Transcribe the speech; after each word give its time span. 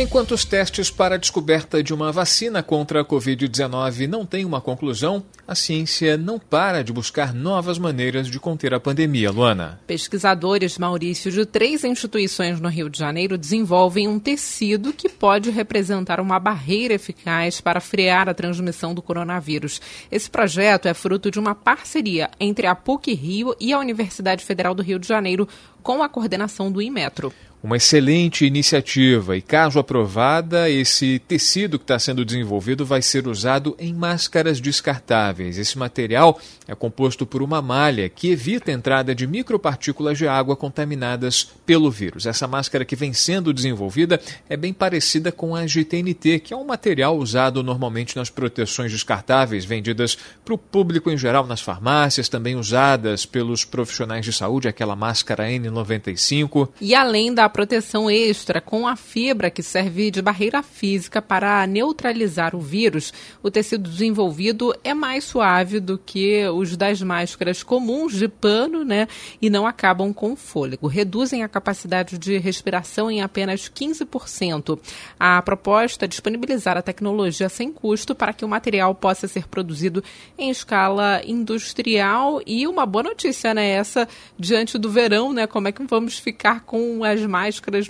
Enquanto 0.00 0.30
os 0.30 0.44
testes 0.44 0.92
para 0.92 1.16
a 1.16 1.18
descoberta 1.18 1.82
de 1.82 1.92
uma 1.92 2.12
vacina 2.12 2.62
contra 2.62 3.00
a 3.00 3.04
Covid-19 3.04 4.06
não 4.06 4.24
têm 4.24 4.44
uma 4.44 4.60
conclusão, 4.60 5.24
a 5.44 5.56
ciência 5.56 6.16
não 6.16 6.38
para 6.38 6.84
de 6.84 6.92
buscar 6.92 7.34
novas 7.34 7.80
maneiras 7.80 8.28
de 8.28 8.38
conter 8.38 8.72
a 8.72 8.78
pandemia, 8.78 9.32
Luana. 9.32 9.80
Pesquisadores, 9.88 10.78
Maurício, 10.78 11.32
de 11.32 11.44
três 11.44 11.82
instituições 11.82 12.60
no 12.60 12.68
Rio 12.68 12.88
de 12.88 12.96
Janeiro 12.96 13.36
desenvolvem 13.36 14.06
um 14.06 14.20
tecido 14.20 14.92
que 14.92 15.08
pode 15.08 15.50
representar 15.50 16.20
uma 16.20 16.38
barreira 16.38 16.94
eficaz 16.94 17.60
para 17.60 17.80
frear 17.80 18.28
a 18.28 18.34
transmissão 18.34 18.94
do 18.94 19.02
coronavírus. 19.02 19.80
Esse 20.12 20.30
projeto 20.30 20.86
é 20.86 20.94
fruto 20.94 21.28
de 21.28 21.40
uma 21.40 21.56
parceria 21.56 22.30
entre 22.38 22.68
a 22.68 22.74
PUC 22.76 23.14
Rio 23.14 23.52
e 23.58 23.72
a 23.72 23.78
Universidade 23.80 24.44
Federal 24.44 24.76
do 24.76 24.82
Rio 24.82 25.00
de 25.00 25.08
Janeiro, 25.08 25.48
com 25.82 26.04
a 26.04 26.08
coordenação 26.08 26.70
do 26.70 26.80
Inmetro. 26.80 27.32
Uma 27.60 27.76
excelente 27.76 28.46
iniciativa 28.46 29.36
e, 29.36 29.42
caso 29.42 29.80
aprovada, 29.80 30.70
esse 30.70 31.18
tecido 31.26 31.76
que 31.76 31.82
está 31.82 31.98
sendo 31.98 32.24
desenvolvido 32.24 32.86
vai 32.86 33.02
ser 33.02 33.26
usado 33.26 33.74
em 33.80 33.92
máscaras 33.92 34.60
descartáveis. 34.60 35.58
Esse 35.58 35.76
material 35.76 36.40
é 36.68 36.74
composto 36.76 37.26
por 37.26 37.42
uma 37.42 37.60
malha 37.60 38.08
que 38.08 38.30
evita 38.30 38.70
a 38.70 38.74
entrada 38.74 39.12
de 39.12 39.26
micropartículas 39.26 40.16
de 40.16 40.28
água 40.28 40.54
contaminadas 40.54 41.50
pelo 41.66 41.90
vírus. 41.90 42.26
Essa 42.26 42.46
máscara 42.46 42.84
que 42.84 42.94
vem 42.94 43.12
sendo 43.12 43.52
desenvolvida 43.52 44.20
é 44.48 44.56
bem 44.56 44.72
parecida 44.72 45.32
com 45.32 45.56
a 45.56 45.66
de 45.66 45.84
TNT, 45.84 46.38
que 46.38 46.54
é 46.54 46.56
um 46.56 46.64
material 46.64 47.18
usado 47.18 47.62
normalmente 47.62 48.16
nas 48.16 48.30
proteções 48.30 48.92
descartáveis 48.92 49.64
vendidas 49.64 50.16
para 50.44 50.54
o 50.54 50.58
público 50.58 51.10
em 51.10 51.18
geral 51.18 51.44
nas 51.44 51.60
farmácias, 51.60 52.28
também 52.28 52.54
usadas 52.54 53.26
pelos 53.26 53.64
profissionais 53.64 54.24
de 54.24 54.32
saúde, 54.32 54.68
aquela 54.68 54.94
máscara 54.94 55.48
N95. 55.48 56.68
E 56.80 56.94
além 56.94 57.34
da 57.34 57.47
proteção 57.48 58.10
extra 58.10 58.60
com 58.60 58.86
a 58.86 58.96
fibra 58.96 59.50
que 59.50 59.62
serve 59.62 60.10
de 60.10 60.22
barreira 60.22 60.62
física 60.62 61.20
para 61.20 61.66
neutralizar 61.66 62.54
o 62.54 62.60
vírus, 62.60 63.12
o 63.42 63.50
tecido 63.50 63.88
desenvolvido 63.88 64.74
é 64.82 64.94
mais 64.94 65.24
suave 65.24 65.80
do 65.80 65.98
que 65.98 66.46
os 66.48 66.76
das 66.76 67.02
máscaras 67.02 67.62
comuns 67.62 68.14
de 68.14 68.28
pano, 68.28 68.84
né? 68.84 69.08
E 69.40 69.50
não 69.50 69.66
acabam 69.66 70.12
com 70.12 70.36
fôlego. 70.36 70.86
Reduzem 70.86 71.42
a 71.42 71.48
capacidade 71.48 72.18
de 72.18 72.38
respiração 72.38 73.10
em 73.10 73.22
apenas 73.22 73.68
15%. 73.68 74.78
A 75.18 75.40
proposta 75.42 76.04
é 76.04 76.08
disponibilizar 76.08 76.76
a 76.76 76.82
tecnologia 76.82 77.48
sem 77.48 77.72
custo 77.72 78.14
para 78.14 78.32
que 78.32 78.44
o 78.44 78.48
material 78.48 78.94
possa 78.94 79.28
ser 79.28 79.48
produzido 79.48 80.02
em 80.36 80.50
escala 80.50 81.22
industrial. 81.24 82.40
E 82.46 82.66
uma 82.66 82.86
boa 82.86 83.02
notícia, 83.02 83.54
né? 83.54 83.68
Essa 83.70 84.08
diante 84.38 84.78
do 84.78 84.90
verão, 84.90 85.32
né? 85.32 85.46
Como 85.46 85.68
é 85.68 85.72
que 85.72 85.82
vamos 85.84 86.18
ficar 86.18 86.64
com 86.64 87.04
as 87.04 87.20
máscaras 87.22 87.37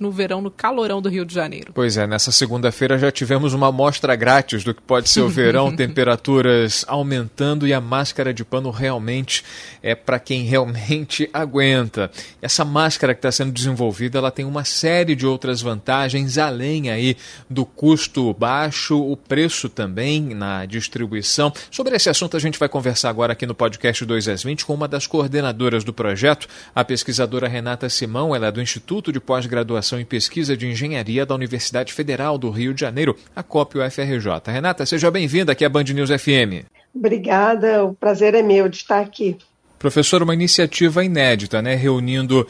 no 0.01 0.11
verão, 0.11 0.41
no 0.41 0.51
calorão 0.51 1.01
do 1.01 1.09
Rio 1.09 1.25
de 1.25 1.35
Janeiro? 1.35 1.73
Pois 1.75 1.97
é, 1.97 2.07
nessa 2.07 2.31
segunda-feira 2.31 2.99
já 2.99 3.11
tivemos 3.11 3.55
uma 3.55 3.69
amostra 3.69 4.15
grátis 4.15 4.65
do 4.65 4.75
que 4.75 4.83
pode 4.83 5.09
ser 5.09 5.21
o 5.21 5.29
verão, 5.29 5.75
temperaturas 5.77 6.85
aumentando 6.87 7.67
e 7.67 7.73
a 7.73 7.81
máscara 7.81 8.33
de 8.33 8.45
pano 8.45 8.71
realmente 8.71 9.45
é 9.83 9.95
para 9.95 10.19
quem 10.19 10.45
realmente 10.45 11.29
aguenta. 11.33 12.11
Essa 12.43 12.65
máscara 12.65 13.15
que 13.15 13.19
está 13.19 13.33
sendo 13.33 13.53
desenvolvida, 13.53 14.19
ela 14.19 14.31
tem 14.31 14.45
uma 14.45 14.65
série 14.65 15.15
de 15.15 15.27
outras 15.27 15.61
vantagens 15.61 16.39
além 16.39 16.91
aí 16.91 17.17
do 17.49 17.65
custo 17.65 18.35
baixo, 18.35 19.01
o 19.01 19.17
preço 19.17 19.69
também 19.69 20.35
na 20.35 20.67
distribuição. 20.67 21.53
Sobre 21.71 21.97
esse 21.97 22.09
assunto 22.09 22.37
a 22.37 22.41
gente 22.41 22.59
vai 22.59 22.69
conversar 22.69 23.11
agora 23.11 23.33
aqui 23.33 23.47
no 23.47 23.55
podcast 23.55 24.05
2 24.05 24.29
às 24.29 24.43
20 24.43 24.67
com 24.67 24.75
uma 24.75 24.89
das 24.89 25.07
coordenadoras 25.07 25.85
do 25.85 25.93
projeto, 25.93 26.49
a 26.75 26.85
pesquisadora 26.85 27.49
Renata 27.49 27.89
Simão, 27.89 28.35
ela 28.35 28.47
é 28.47 28.53
do 28.53 28.61
Instituto 28.61 29.13
de 29.13 29.21
Pós-Graduação 29.39 30.01
em 30.01 30.05
Pesquisa 30.05 30.57
de 30.57 30.67
Engenharia 30.67 31.25
da 31.25 31.33
Universidade 31.33 31.93
Federal 31.93 32.37
do 32.37 32.51
Rio 32.51 32.75
de 32.75 32.81
Janeiro, 32.81 33.17
a 33.37 33.41
COP 33.41 33.79
UFRJ. 33.79 34.27
Renata, 34.49 34.85
seja 34.85 35.13
bem-vinda 35.13 35.53
aqui 35.53 35.65
à 35.65 35.69
Band 35.69 35.85
News 35.85 36.11
FM. 36.11 36.67
Obrigada, 36.93 37.85
o 37.85 37.95
prazer 37.95 38.35
é 38.35 38.43
meu 38.43 38.69
de 38.69 38.79
estar 38.79 38.99
aqui. 38.99 39.39
Professor, 39.79 40.25
uma 40.25 40.35
iniciativa 40.35 41.05
inédita, 41.05 41.63
né, 41.63 41.77
reunindo 41.77 42.49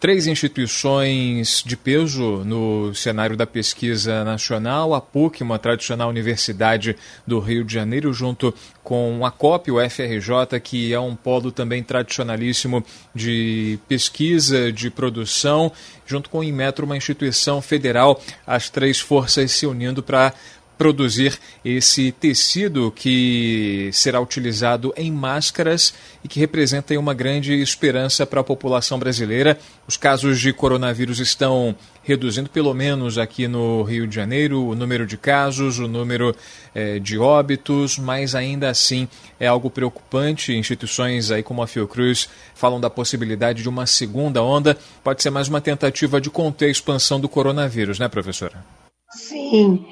três 0.00 0.26
instituições 0.26 1.62
de 1.66 1.76
peso 1.76 2.44
no 2.44 2.94
cenário 2.94 3.36
da 3.36 3.46
pesquisa 3.46 4.24
nacional, 4.24 4.94
a 4.94 5.00
PUC, 5.00 5.42
uma 5.42 5.58
tradicional 5.58 6.08
universidade 6.08 6.96
do 7.26 7.40
Rio 7.40 7.64
de 7.64 7.74
Janeiro, 7.74 8.12
junto 8.12 8.54
com 8.82 9.26
a 9.26 9.30
COP, 9.30 9.70
o 9.70 9.90
FRJ, 9.90 10.60
que 10.62 10.92
é 10.92 11.00
um 11.00 11.14
polo 11.14 11.50
também 11.50 11.82
tradicionalíssimo 11.82 12.84
de 13.14 13.78
pesquisa, 13.88 14.72
de 14.72 14.88
produção, 14.88 15.72
junto 16.06 16.30
com 16.30 16.38
o 16.38 16.44
Inmetro, 16.44 16.86
uma 16.86 16.96
instituição 16.96 17.60
federal, 17.60 18.22
as 18.46 18.70
três 18.70 19.00
forças 19.00 19.50
se 19.52 19.66
unindo 19.66 20.02
para 20.02 20.32
produzir 20.78 21.36
esse 21.64 22.12
tecido 22.12 22.92
que 22.92 23.90
será 23.92 24.20
utilizado 24.20 24.94
em 24.96 25.10
máscaras 25.10 25.92
e 26.22 26.28
que 26.28 26.38
representa 26.38 26.96
uma 26.98 27.12
grande 27.12 27.52
esperança 27.60 28.24
para 28.24 28.40
a 28.40 28.44
população 28.44 28.98
brasileira. 28.98 29.58
Os 29.88 29.96
casos 29.96 30.40
de 30.40 30.52
coronavírus 30.52 31.18
estão 31.18 31.74
reduzindo, 32.04 32.48
pelo 32.48 32.72
menos 32.72 33.18
aqui 33.18 33.48
no 33.48 33.82
Rio 33.82 34.06
de 34.06 34.14
Janeiro, 34.14 34.64
o 34.64 34.74
número 34.74 35.06
de 35.06 35.18
casos, 35.18 35.78
o 35.78 35.88
número 35.88 36.34
eh, 36.74 36.98
de 37.00 37.18
óbitos, 37.18 37.98
mas 37.98 38.34
ainda 38.34 38.70
assim 38.70 39.08
é 39.38 39.46
algo 39.46 39.68
preocupante. 39.68 40.54
Instituições 40.54 41.30
aí 41.30 41.42
como 41.42 41.62
a 41.62 41.66
Fiocruz 41.66 42.28
falam 42.54 42.80
da 42.80 42.88
possibilidade 42.88 43.62
de 43.62 43.68
uma 43.68 43.84
segunda 43.84 44.42
onda. 44.42 44.78
Pode 45.02 45.22
ser 45.22 45.30
mais 45.30 45.48
uma 45.48 45.60
tentativa 45.60 46.20
de 46.20 46.30
conter 46.30 46.66
a 46.66 46.70
expansão 46.70 47.20
do 47.20 47.28
coronavírus, 47.28 47.98
né, 47.98 48.08
professora? 48.08 48.64
Sim. 49.10 49.84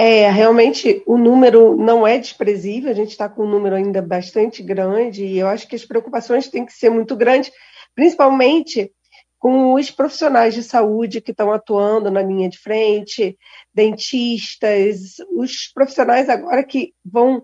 É, 0.00 0.30
realmente 0.30 1.02
o 1.08 1.18
número 1.18 1.76
não 1.76 2.06
é 2.06 2.18
desprezível, 2.18 2.88
a 2.88 2.94
gente 2.94 3.10
está 3.10 3.28
com 3.28 3.42
um 3.42 3.50
número 3.50 3.74
ainda 3.74 4.00
bastante 4.00 4.62
grande, 4.62 5.24
e 5.24 5.40
eu 5.40 5.48
acho 5.48 5.66
que 5.66 5.74
as 5.74 5.84
preocupações 5.84 6.46
têm 6.46 6.64
que 6.64 6.72
ser 6.72 6.88
muito 6.88 7.16
grandes, 7.16 7.50
principalmente 7.96 8.92
com 9.40 9.74
os 9.74 9.90
profissionais 9.90 10.54
de 10.54 10.62
saúde 10.62 11.20
que 11.20 11.32
estão 11.32 11.50
atuando 11.50 12.12
na 12.12 12.22
linha 12.22 12.48
de 12.48 12.56
frente, 12.56 13.36
dentistas, 13.74 15.16
os 15.36 15.66
profissionais 15.74 16.28
agora 16.28 16.62
que 16.62 16.94
vão 17.04 17.42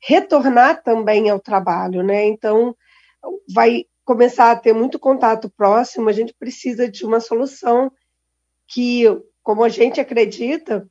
retornar 0.00 0.82
também 0.82 1.30
ao 1.30 1.38
trabalho, 1.38 2.02
né? 2.02 2.24
Então, 2.24 2.74
vai 3.54 3.84
começar 4.04 4.50
a 4.50 4.56
ter 4.56 4.72
muito 4.72 4.98
contato 4.98 5.48
próximo, 5.56 6.08
a 6.08 6.12
gente 6.12 6.34
precisa 6.36 6.88
de 6.88 7.06
uma 7.06 7.20
solução 7.20 7.92
que, 8.66 9.04
como 9.40 9.62
a 9.62 9.68
gente 9.68 10.00
acredita, 10.00 10.84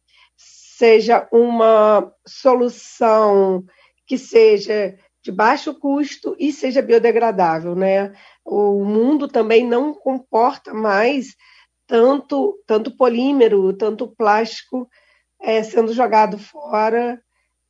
seja 0.82 1.28
uma 1.32 2.12
solução 2.26 3.64
que 4.08 4.18
seja 4.18 4.98
de 5.22 5.32
baixo 5.32 5.76
custo 5.76 6.36
e 6.40 6.52
seja 6.52 6.82
biodegradável, 6.82 7.76
né? 7.76 8.12
O 8.44 8.84
mundo 8.84 9.28
também 9.28 9.64
não 9.64 9.94
comporta 9.94 10.74
mais 10.74 11.36
tanto 11.86 12.60
tanto 12.66 12.98
polímero, 12.98 13.72
tanto 13.74 14.08
plástico 14.08 14.90
é, 15.40 15.62
sendo 15.62 15.94
jogado 15.94 16.40
fora 16.40 17.22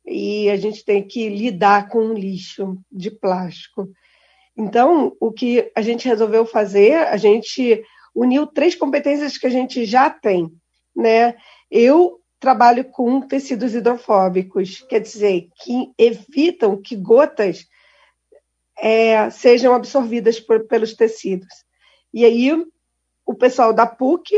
e 0.06 0.48
a 0.48 0.56
gente 0.56 0.82
tem 0.82 1.06
que 1.06 1.28
lidar 1.28 1.90
com 1.90 1.98
o 1.98 2.14
lixo 2.14 2.78
de 2.90 3.10
plástico. 3.10 3.90
Então, 4.56 5.14
o 5.20 5.30
que 5.30 5.70
a 5.76 5.82
gente 5.82 6.08
resolveu 6.08 6.46
fazer, 6.46 6.94
a 7.08 7.18
gente 7.18 7.84
uniu 8.14 8.46
três 8.46 8.74
competências 8.74 9.36
que 9.36 9.46
a 9.46 9.50
gente 9.50 9.84
já 9.84 10.08
tem, 10.08 10.50
né? 10.96 11.34
Eu 11.70 12.21
trabalho 12.42 12.84
com 12.86 13.20
tecidos 13.20 13.72
hidrofóbicos, 13.72 14.84
quer 14.88 14.98
dizer, 14.98 15.48
que 15.62 15.92
evitam 15.96 16.76
que 16.76 16.96
gotas 16.96 17.68
é, 18.76 19.30
sejam 19.30 19.72
absorvidas 19.72 20.40
por, 20.40 20.66
pelos 20.66 20.92
tecidos. 20.92 21.64
E 22.12 22.24
aí, 22.24 22.50
o 23.24 23.34
pessoal 23.34 23.72
da 23.72 23.86
PUC, 23.86 24.34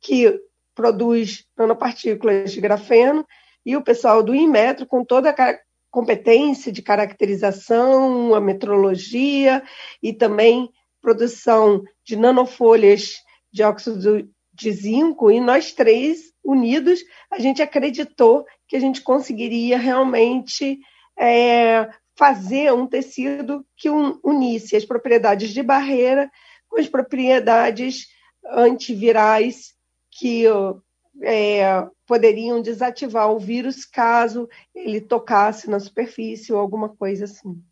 que 0.00 0.40
produz 0.76 1.44
nanopartículas 1.58 2.52
de 2.52 2.60
grafeno, 2.60 3.26
e 3.66 3.76
o 3.76 3.82
pessoal 3.82 4.22
do 4.22 4.32
Inmetro, 4.32 4.86
com 4.86 5.04
toda 5.04 5.30
a 5.30 5.58
competência 5.90 6.70
de 6.70 6.82
caracterização, 6.82 8.32
a 8.32 8.40
metrologia 8.40 9.60
e 10.00 10.12
também 10.12 10.70
produção 11.02 11.82
de 12.04 12.14
nanofolhas 12.14 13.16
de 13.52 13.64
óxido 13.64 14.28
de 14.54 14.70
zinco, 14.70 15.30
e 15.30 15.40
nós 15.40 15.72
três 15.72 16.32
unidos, 16.44 17.00
a 17.30 17.38
gente 17.38 17.60
acreditou 17.60 18.46
que 18.68 18.76
a 18.76 18.80
gente 18.80 19.02
conseguiria 19.02 19.76
realmente 19.76 20.78
é, 21.18 21.88
fazer 22.16 22.72
um 22.72 22.86
tecido 22.86 23.66
que 23.76 23.90
unisse 23.90 24.76
as 24.76 24.84
propriedades 24.84 25.50
de 25.50 25.62
barreira 25.62 26.30
com 26.68 26.78
as 26.78 26.88
propriedades 26.88 28.06
antivirais 28.46 29.74
que 30.10 30.44
é, 31.22 31.86
poderiam 32.06 32.62
desativar 32.62 33.30
o 33.30 33.38
vírus 33.38 33.84
caso 33.84 34.48
ele 34.74 35.00
tocasse 35.00 35.68
na 35.68 35.80
superfície 35.80 36.52
ou 36.52 36.58
alguma 36.58 36.88
coisa 36.88 37.24
assim. 37.24 37.62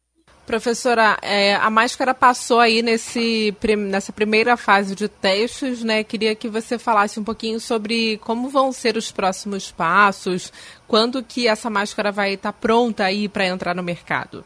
Professora, 0.46 1.16
é, 1.22 1.54
a 1.54 1.70
máscara 1.70 2.12
passou 2.12 2.58
aí 2.58 2.82
nesse, 2.82 3.56
nessa 3.78 4.12
primeira 4.12 4.56
fase 4.56 4.94
de 4.94 5.08
testes, 5.08 5.84
né? 5.84 6.02
Queria 6.02 6.34
que 6.34 6.48
você 6.48 6.78
falasse 6.78 7.20
um 7.20 7.24
pouquinho 7.24 7.60
sobre 7.60 8.18
como 8.18 8.48
vão 8.48 8.72
ser 8.72 8.96
os 8.96 9.12
próximos 9.12 9.70
passos, 9.70 10.52
quando 10.88 11.22
que 11.22 11.46
essa 11.46 11.70
máscara 11.70 12.10
vai 12.10 12.34
estar 12.34 12.52
pronta 12.52 13.04
aí 13.04 13.28
para 13.28 13.46
entrar 13.46 13.72
no 13.74 13.84
mercado. 13.84 14.44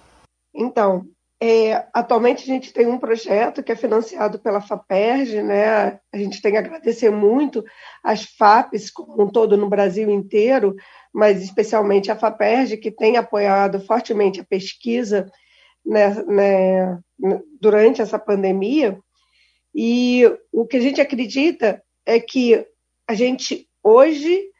Então, 0.55 1.07
é, 1.43 1.87
atualmente 1.95 2.43
a 2.43 2.55
gente 2.55 2.73
tem 2.75 2.87
um 2.87 2.99
projeto 2.99 3.63
que 3.63 3.73
é 3.73 3.77
financiado 3.77 4.39
pela 4.39 4.61
FAPERJ, 4.61 5.43
né? 5.43 5.99
A 6.13 6.19
gente 6.19 6.43
tem 6.43 6.53
que 6.53 6.59
agradecer 6.59 7.11
muito 7.11 7.65
as 8.05 8.23
FAPs 8.23 8.91
como 8.91 9.25
um 9.25 9.29
todo 9.29 9.57
no 9.57 9.69
Brasil 9.69 10.11
inteiro, 10.11 10.75
mas 11.13 11.43
especialmente 11.43 12.11
a 12.11 12.17
FAPERJ, 12.17 12.77
que 12.77 12.91
tem 12.91 13.17
apoiado 13.17 13.81
fortemente 13.81 14.41
a 14.41 14.45
pesquisa 14.45 15.31
né, 15.87 16.23
né, 16.25 16.99
durante 17.61 18.03
essa 18.03 18.19
pandemia. 18.19 18.99
E 19.75 20.25
o 20.53 20.67
que 20.67 20.77
a 20.77 20.81
gente 20.81 21.00
acredita 21.00 21.83
é 22.05 22.19
que 22.19 22.67
a 23.06 23.15
gente 23.15 23.69
hoje 23.83 24.50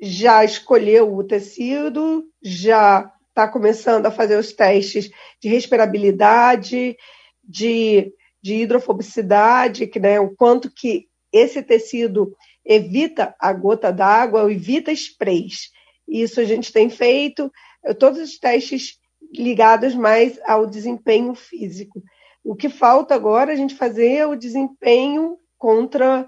já 0.00 0.44
escolheu 0.44 1.12
o 1.14 1.24
tecido, 1.24 2.24
já 2.42 3.10
está 3.28 3.48
começando 3.48 4.06
a 4.06 4.10
fazer 4.10 4.36
os 4.36 4.52
testes 4.52 5.10
de 5.40 5.48
respirabilidade, 5.48 6.96
de, 7.42 8.12
de 8.42 8.54
hidrofobicidade, 8.56 9.86
que, 9.86 9.98
né, 9.98 10.20
o 10.20 10.34
quanto 10.36 10.70
que 10.70 11.08
esse 11.32 11.62
tecido 11.62 12.34
evita 12.64 13.34
a 13.40 13.52
gota 13.52 13.92
d'água, 13.92 14.50
evita 14.52 14.92
sprays. 14.92 15.70
Isso 16.06 16.40
a 16.40 16.44
gente 16.44 16.72
tem 16.72 16.88
feito, 16.88 17.50
todos 17.98 18.18
os 18.20 18.38
testes 18.38 18.98
ligados 19.32 19.94
mais 19.94 20.38
ao 20.46 20.66
desempenho 20.66 21.34
físico. 21.34 22.02
O 22.42 22.54
que 22.54 22.68
falta 22.68 23.14
agora 23.14 23.50
é 23.50 23.54
a 23.54 23.56
gente 23.56 23.74
fazer 23.74 24.16
é 24.16 24.26
o 24.26 24.36
desempenho 24.36 25.36
contra 25.58 26.26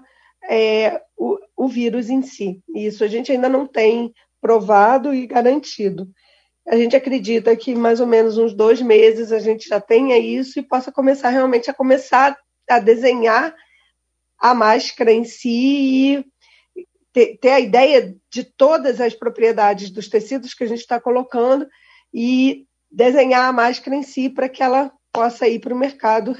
é, 0.49 1.01
o, 1.17 1.37
o 1.55 1.67
vírus 1.67 2.09
em 2.09 2.21
si. 2.21 2.61
Isso 2.75 3.03
a 3.03 3.07
gente 3.07 3.31
ainda 3.31 3.49
não 3.49 3.65
tem 3.65 4.13
provado 4.39 5.13
e 5.13 5.25
garantido. 5.25 6.09
A 6.67 6.75
gente 6.75 6.95
acredita 6.95 7.55
que 7.55 7.73
mais 7.75 7.99
ou 7.99 8.07
menos 8.07 8.37
uns 8.37 8.53
dois 8.53 8.81
meses 8.81 9.31
a 9.31 9.39
gente 9.39 9.67
já 9.67 9.79
tenha 9.79 10.17
isso 10.17 10.59
e 10.59 10.63
possa 10.63 10.91
começar 10.91 11.29
realmente 11.29 11.69
a 11.69 11.73
começar 11.73 12.37
a 12.69 12.79
desenhar 12.79 13.55
a 14.37 14.53
máscara 14.53 15.11
em 15.11 15.23
si 15.23 15.49
e 15.49 16.25
ter, 17.13 17.37
ter 17.37 17.49
a 17.49 17.59
ideia 17.59 18.15
de 18.29 18.43
todas 18.43 19.01
as 19.01 19.13
propriedades 19.13 19.89
dos 19.89 20.07
tecidos 20.07 20.53
que 20.53 20.63
a 20.63 20.67
gente 20.67 20.79
está 20.79 20.99
colocando 20.99 21.67
e 22.13 22.65
desenhar 22.91 23.47
a 23.47 23.53
máscara 23.53 23.95
em 23.95 24.03
si 24.03 24.29
para 24.29 24.49
que 24.49 24.61
ela 24.61 24.91
possa 25.11 25.47
ir 25.47 25.59
para 25.59 25.73
o 25.73 25.77
mercado 25.77 26.35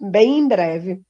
bem 0.00 0.38
em 0.38 0.48
breve. 0.48 1.02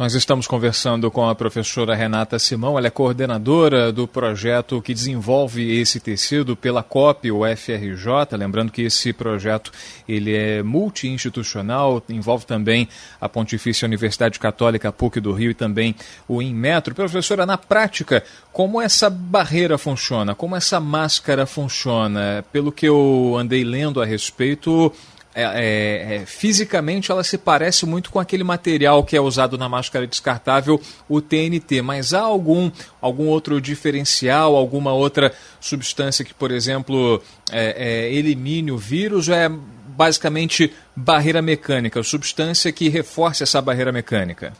Nós 0.00 0.14
estamos 0.14 0.46
conversando 0.46 1.10
com 1.10 1.28
a 1.28 1.34
professora 1.34 1.94
Renata 1.94 2.38
Simão, 2.38 2.78
ela 2.78 2.86
é 2.86 2.90
coordenadora 2.90 3.92
do 3.92 4.08
projeto 4.08 4.80
que 4.80 4.94
desenvolve 4.94 5.78
esse 5.78 6.00
tecido 6.00 6.56
pela 6.56 6.82
COP, 6.82 7.30
o 7.30 7.42
FRJ. 7.44 8.34
Lembrando 8.34 8.72
que 8.72 8.80
esse 8.80 9.12
projeto 9.12 9.70
ele 10.08 10.34
é 10.34 10.62
multi-institucional, 10.62 12.02
envolve 12.08 12.46
também 12.46 12.88
a 13.20 13.28
Pontifícia 13.28 13.84
Universidade 13.84 14.38
Católica 14.38 14.90
PUC 14.90 15.20
do 15.20 15.34
Rio 15.34 15.50
e 15.50 15.54
também 15.54 15.94
o 16.26 16.40
Inmetro. 16.40 16.94
Professora, 16.94 17.44
na 17.44 17.58
prática, 17.58 18.24
como 18.54 18.80
essa 18.80 19.10
barreira 19.10 19.76
funciona? 19.76 20.34
Como 20.34 20.56
essa 20.56 20.80
máscara 20.80 21.44
funciona? 21.44 22.42
Pelo 22.50 22.72
que 22.72 22.88
eu 22.88 23.36
andei 23.38 23.62
lendo 23.62 24.00
a 24.00 24.06
respeito, 24.06 24.90
é, 25.34 25.42
é, 25.42 26.14
é, 26.16 26.26
fisicamente 26.26 27.10
ela 27.10 27.22
se 27.22 27.38
parece 27.38 27.86
muito 27.86 28.10
com 28.10 28.18
aquele 28.18 28.42
material 28.42 29.04
que 29.04 29.16
é 29.16 29.20
usado 29.20 29.56
na 29.56 29.68
máscara 29.68 30.06
descartável, 30.06 30.80
o 31.08 31.20
TNT, 31.20 31.82
mas 31.82 32.12
há 32.12 32.20
algum, 32.20 32.70
algum 33.00 33.28
outro 33.28 33.60
diferencial, 33.60 34.56
alguma 34.56 34.92
outra 34.92 35.32
substância 35.60 36.24
que, 36.24 36.34
por 36.34 36.50
exemplo, 36.50 37.22
é, 37.52 38.08
é, 38.08 38.12
elimine 38.12 38.72
o 38.72 38.78
vírus 38.78 39.28
ou 39.28 39.34
é 39.34 39.48
basicamente 39.48 40.74
barreira 40.96 41.40
mecânica, 41.40 42.02
substância 42.02 42.72
que 42.72 42.88
reforce 42.88 43.42
essa 43.42 43.60
barreira 43.62 43.92
mecânica? 43.92 44.52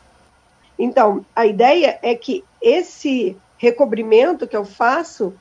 Então, 0.78 1.24
a 1.34 1.46
ideia 1.46 1.98
é 2.02 2.14
que 2.14 2.44
esse 2.62 3.36
recobrimento 3.58 4.46
que 4.46 4.56
eu 4.56 4.64
faço 4.64 5.34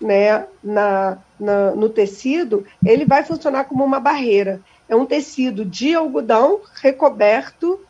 né, 0.00 0.46
na, 0.62 1.18
na, 1.38 1.72
no 1.72 1.88
tecido, 1.88 2.66
ele 2.84 3.04
vai 3.04 3.24
funcionar 3.24 3.64
como 3.64 3.84
uma 3.84 4.00
barreira. 4.00 4.60
É 4.88 4.94
um 4.94 5.06
tecido 5.06 5.64
de 5.64 5.94
algodão 5.94 6.60
recoberto 6.80 7.80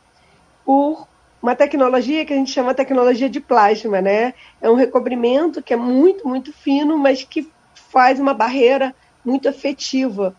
por 0.64 1.06
uma 1.40 1.54
tecnologia 1.54 2.24
que 2.24 2.32
a 2.32 2.36
gente 2.36 2.50
chama 2.50 2.74
tecnologia 2.74 3.28
de 3.30 3.40
plasma, 3.40 4.00
né? 4.00 4.34
É 4.60 4.68
um 4.68 4.74
recobrimento 4.74 5.62
que 5.62 5.72
é 5.72 5.76
muito, 5.76 6.26
muito 6.26 6.52
fino, 6.52 6.98
mas 6.98 7.22
que 7.22 7.50
faz 7.74 8.18
uma 8.18 8.34
barreira 8.34 8.94
muito 9.24 9.48
efetiva 9.48 10.34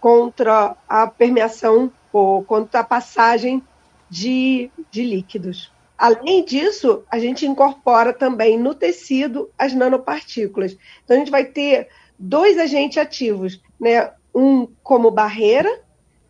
contra 0.00 0.76
a 0.88 1.06
permeação 1.06 1.90
ou 2.12 2.42
contra 2.42 2.80
a 2.80 2.84
passagem 2.84 3.62
de, 4.10 4.70
de 4.90 5.02
líquidos. 5.02 5.72
Além 5.96 6.44
disso, 6.44 7.04
a 7.10 7.18
gente 7.18 7.46
incorpora 7.46 8.12
também 8.12 8.58
no 8.58 8.74
tecido 8.74 9.50
as 9.58 9.72
nanopartículas. 9.72 10.76
Então, 11.04 11.16
a 11.16 11.18
gente 11.18 11.30
vai 11.30 11.44
ter 11.44 11.88
dois 12.18 12.58
agentes 12.58 12.98
ativos, 12.98 13.60
né? 13.80 14.12
Um 14.34 14.66
como 14.82 15.10
barreira, 15.10 15.82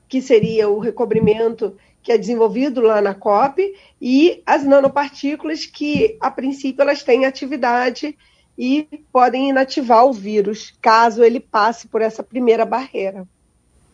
que 0.08 0.20
seria 0.20 0.68
o 0.68 0.78
recobrimento 0.78 1.76
que 2.02 2.12
é 2.12 2.18
desenvolvido 2.18 2.82
lá 2.82 3.00
na 3.00 3.14
COP, 3.14 3.74
e 3.98 4.42
as 4.44 4.62
nanopartículas 4.62 5.64
que, 5.64 6.18
a 6.20 6.30
princípio, 6.30 6.82
elas 6.82 7.02
têm 7.02 7.24
atividade 7.24 8.16
e 8.58 8.86
podem 9.10 9.48
inativar 9.48 10.04
o 10.04 10.12
vírus, 10.12 10.74
caso 10.82 11.24
ele 11.24 11.40
passe 11.40 11.88
por 11.88 12.02
essa 12.02 12.22
primeira 12.22 12.66
barreira. 12.66 13.26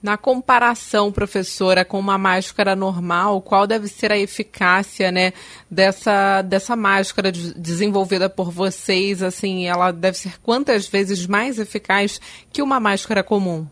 Na 0.03 0.17
comparação, 0.17 1.13
professora, 1.13 1.85
com 1.85 1.99
uma 1.99 2.17
máscara 2.17 2.75
normal, 2.75 3.43
qual 3.43 3.67
deve 3.67 3.87
ser 3.87 4.11
a 4.11 4.17
eficácia, 4.17 5.13
né, 5.13 5.35
dessa, 5.71 6.41
dessa 6.41 6.75
máscara 6.75 7.31
de, 7.31 7.53
desenvolvida 7.53 8.31
por 8.31 8.51
vocês? 8.51 9.23
Assim, 9.23 9.67
ela 9.67 9.91
deve 9.91 10.17
ser 10.17 10.41
quantas 10.41 10.89
vezes 10.89 11.27
mais 11.27 11.59
eficaz 11.59 12.19
que 12.51 12.63
uma 12.63 12.81
máscara 12.81 13.23
comum? 13.23 13.67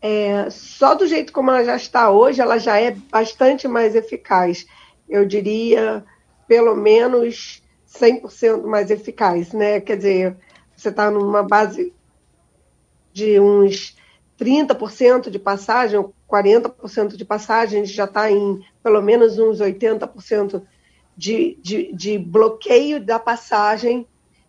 É, 0.00 0.48
só 0.48 0.94
do 0.94 1.06
jeito 1.06 1.30
como 1.30 1.50
ela 1.50 1.62
já 1.62 1.76
está 1.76 2.10
hoje, 2.10 2.40
ela 2.40 2.56
já 2.56 2.80
é 2.80 2.92
bastante 2.92 3.68
mais 3.68 3.94
eficaz. 3.94 4.66
Eu 5.06 5.26
diria, 5.26 6.02
pelo 6.48 6.74
menos 6.74 7.62
100% 8.00 8.64
mais 8.64 8.90
eficaz, 8.90 9.52
né? 9.52 9.78
Quer 9.80 9.96
dizer, 9.98 10.36
você 10.74 10.88
está 10.88 11.10
numa 11.10 11.42
base 11.42 11.92
de 13.12 13.38
uns 13.38 13.94
30% 14.40 15.28
de 15.28 15.38
passagem, 15.38 16.02
40% 16.28 17.16
de 17.16 17.24
passagem, 17.24 17.80
a 17.80 17.84
gente 17.84 17.94
já 17.94 18.04
está 18.04 18.30
em 18.30 18.64
pelo 18.82 19.02
menos 19.02 19.38
uns 19.38 19.60
80% 19.60 20.62
de, 21.14 21.58
de, 21.60 21.92
de 21.92 22.18
bloqueio 22.18 23.04
da 23.04 23.18
passagem 23.18 24.06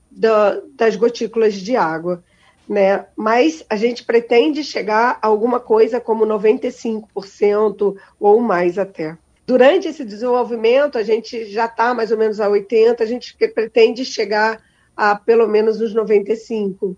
da, 0.09 0.61
das 0.75 0.95
gotículas 0.95 1.55
de 1.55 1.75
água. 1.75 2.23
Né? 2.67 3.05
Mas 3.17 3.65
a 3.69 3.75
gente 3.75 4.05
pretende 4.05 4.63
chegar 4.63 5.19
a 5.21 5.27
alguma 5.27 5.59
coisa 5.59 5.99
como 5.99 6.25
95% 6.25 7.97
ou 8.17 8.39
mais 8.39 8.77
até. 8.77 9.17
Durante 9.45 9.89
esse 9.89 10.05
desenvolvimento, 10.05 10.97
a 10.97 11.03
gente 11.03 11.45
já 11.45 11.65
está 11.65 11.93
mais 11.93 12.11
ou 12.11 12.17
menos 12.17 12.39
a 12.39 12.47
80%, 12.47 13.01
a 13.01 13.05
gente 13.05 13.35
pretende 13.53 14.05
chegar 14.05 14.61
a 14.95 15.15
pelo 15.15 15.47
menos 15.47 15.81
os 15.81 15.93
95%. 15.93 16.95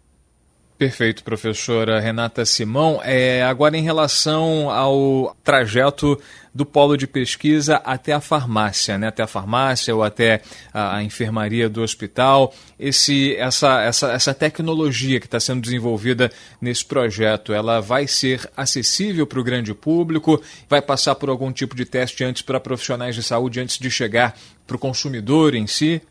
Perfeito, 0.77 1.23
professora 1.23 1.99
Renata 1.99 2.43
Simão. 2.45 2.99
É, 3.03 3.43
agora, 3.43 3.77
em 3.77 3.83
relação 3.83 4.69
ao 4.71 5.35
trajeto 5.43 6.19
do 6.53 6.65
polo 6.65 6.97
de 6.97 7.07
pesquisa 7.07 7.77
até 7.77 8.11
a 8.11 8.19
farmácia, 8.19 8.97
né? 8.97 9.07
até 9.07 9.23
a 9.23 9.27
farmácia 9.27 9.95
ou 9.95 10.03
até 10.03 10.41
a, 10.73 10.97
a 10.97 11.03
enfermaria 11.03 11.69
do 11.69 11.81
hospital, 11.81 12.53
esse, 12.79 13.35
essa, 13.37 13.81
essa, 13.81 14.11
essa 14.11 14.33
tecnologia 14.33 15.19
que 15.19 15.27
está 15.27 15.39
sendo 15.39 15.61
desenvolvida 15.61 16.31
nesse 16.59 16.85
projeto, 16.85 17.53
ela 17.53 17.79
vai 17.79 18.07
ser 18.07 18.49
acessível 18.57 19.25
para 19.25 19.39
o 19.39 19.43
grande 19.43 19.73
público? 19.73 20.41
Vai 20.67 20.81
passar 20.81 21.15
por 21.15 21.29
algum 21.29 21.51
tipo 21.51 21.75
de 21.75 21.85
teste 21.85 22.23
antes 22.23 22.41
para 22.41 22.59
profissionais 22.59 23.15
de 23.15 23.23
saúde, 23.23 23.59
antes 23.59 23.77
de 23.77 23.89
chegar 23.89 24.35
para 24.65 24.75
o 24.75 24.79
consumidor 24.79 25.55
em 25.55 25.67
si? 25.67 26.01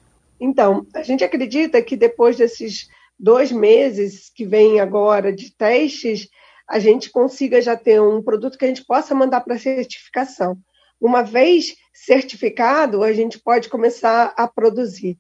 Então, 0.41 0.87
a 0.95 1.03
gente 1.03 1.23
acredita 1.23 1.81
que 1.83 1.97
depois 1.97 2.37
desses 2.37 2.89
dois 3.23 3.53
meses 3.53 4.29
que 4.35 4.45
vem 4.45 4.81
agora 4.81 5.33
de 5.33 5.57
testes, 5.57 6.29
a 6.69 6.81
gente 6.81 7.09
consiga 7.09 7.63
já 7.63 7.77
ter 7.77 8.03
um 8.03 8.21
produto 8.21 8.59
que 8.59 8.65
a 8.65 8.69
gente 8.69 8.85
possa 8.85 9.15
mandar 9.15 9.43
para 9.43 9.57
certificação. 9.57 10.59
Uma 11.01 11.23
vez 11.23 11.77
certificado, 11.95 13.05
a 13.05 13.13
gente 13.13 13.39
pode 13.39 13.69
começar 13.69 14.35
a 14.37 14.49
produzir. 14.49 15.17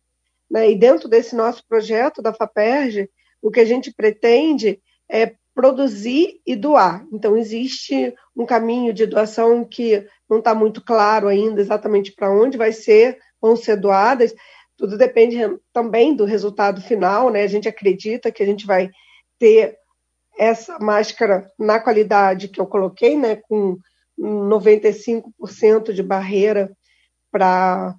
Né? 0.50 0.72
E 0.72 0.74
dentro 0.74 1.08
desse 1.08 1.36
nosso 1.36 1.64
projeto 1.68 2.20
da 2.20 2.34
FAPERJ, 2.34 3.08
o 3.40 3.50
que 3.50 3.60
a 3.60 3.64
gente 3.64 3.92
pretende 3.92 4.80
é 5.08 5.34
produzir 5.54 6.40
e 6.46 6.56
doar. 6.56 7.06
Então, 7.12 7.36
existe 7.36 8.14
um 8.34 8.46
caminho 8.46 8.92
de 8.92 9.06
doação 9.06 9.64
que 9.64 10.04
não 10.28 10.38
está 10.38 10.54
muito 10.54 10.82
claro 10.82 11.28
ainda 11.28 11.60
exatamente 11.60 12.12
para 12.12 12.32
onde 12.32 12.56
vai 12.56 12.72
ser, 12.72 13.18
vão 13.40 13.54
ser 13.54 13.76
doadas. 13.76 14.34
Tudo 14.82 14.98
depende 14.98 15.38
também 15.72 16.12
do 16.12 16.24
resultado 16.24 16.80
final, 16.80 17.30
né? 17.30 17.44
A 17.44 17.46
gente 17.46 17.68
acredita 17.68 18.32
que 18.32 18.42
a 18.42 18.46
gente 18.46 18.66
vai 18.66 18.90
ter 19.38 19.78
essa 20.36 20.76
máscara 20.80 21.48
na 21.56 21.78
qualidade 21.78 22.48
que 22.48 22.60
eu 22.60 22.66
coloquei, 22.66 23.16
né? 23.16 23.36
Com 23.36 23.78
95% 24.18 25.92
de 25.92 26.02
barreira 26.02 26.76
para 27.30 27.94